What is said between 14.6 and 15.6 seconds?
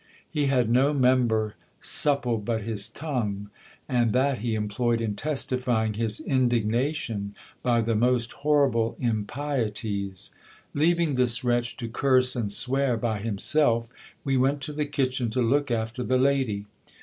to the kitchen to